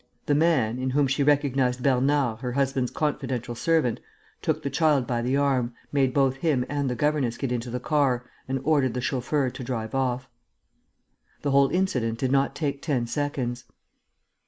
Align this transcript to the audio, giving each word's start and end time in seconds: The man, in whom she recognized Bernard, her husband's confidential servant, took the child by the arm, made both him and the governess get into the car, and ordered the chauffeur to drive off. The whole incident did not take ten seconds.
The 0.25 0.33
man, 0.33 0.79
in 0.79 0.89
whom 0.89 1.05
she 1.05 1.21
recognized 1.21 1.83
Bernard, 1.83 2.39
her 2.39 2.53
husband's 2.53 2.89
confidential 2.89 3.53
servant, 3.53 3.99
took 4.41 4.63
the 4.63 4.71
child 4.71 5.05
by 5.05 5.21
the 5.21 5.37
arm, 5.37 5.75
made 5.91 6.11
both 6.11 6.37
him 6.37 6.65
and 6.67 6.89
the 6.89 6.95
governess 6.95 7.37
get 7.37 7.51
into 7.51 7.69
the 7.69 7.79
car, 7.79 8.25
and 8.47 8.59
ordered 8.63 8.95
the 8.95 8.99
chauffeur 9.01 9.51
to 9.51 9.63
drive 9.63 9.93
off. 9.93 10.27
The 11.43 11.51
whole 11.51 11.69
incident 11.69 12.17
did 12.17 12.31
not 12.31 12.55
take 12.55 12.81
ten 12.81 13.05
seconds. 13.05 13.65